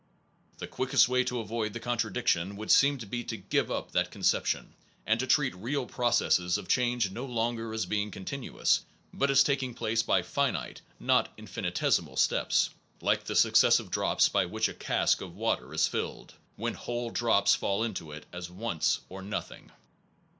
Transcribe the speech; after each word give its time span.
The 0.57 0.65
quickest 0.65 1.07
way 1.07 1.19
ite 1.19 1.25
must 1.25 1.27
be 1.27 1.27
treated 1.27 1.27
to 1.29 1.39
avoid 1.41 1.73
the 1.73 1.79
contradiction 1.79 2.55
would 2.55 2.69
as 2.69 2.73
dis 2.73 2.79
continu 2.79 2.79
seem 2.81 2.97
to 2.97 3.05
be 3.05 3.23
to 3.23 3.37
give 3.37 3.69
up 3.69 3.91
that 3.91 4.09
concep 4.09 4.45
tion, 4.45 4.73
and 5.05 5.19
to 5.19 5.27
treat 5.27 5.53
real 5.55 5.85
processes 5.85 6.57
of 6.57 6.67
change 6.67 7.11
no 7.11 7.23
longer 7.25 7.71
as 7.71 7.85
being 7.85 8.09
continuous, 8.09 8.83
but 9.13 9.29
as 9.29 9.43
taking 9.43 9.75
place 9.75 10.01
by 10.01 10.23
finite 10.23 10.81
not 10.99 11.31
infinitesimal 11.37 12.17
steps, 12.17 12.71
like 12.99 13.25
the 13.25 13.35
successive 13.35 13.91
drops 13.91 14.27
by 14.27 14.43
which 14.47 14.67
a 14.67 14.73
cask 14.73 15.21
of 15.21 15.35
water 15.35 15.71
is 15.71 15.87
filled, 15.87 16.33
when 16.55 16.73
whole 16.73 17.11
drops 17.11 17.53
fall 17.53 17.83
into 17.83 18.11
it 18.11 18.25
at 18.33 18.49
once 18.49 19.01
or 19.07 19.21
nothing. 19.21 19.71